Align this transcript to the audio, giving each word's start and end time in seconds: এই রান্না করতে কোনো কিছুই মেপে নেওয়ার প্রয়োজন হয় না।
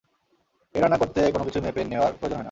এই 0.75 0.79
রান্না 0.81 0.97
করতে 0.97 1.19
কোনো 1.31 1.43
কিছুই 1.43 1.63
মেপে 1.63 1.81
নেওয়ার 1.83 2.13
প্রয়োজন 2.13 2.31
হয় 2.31 2.37
না। 2.37 2.39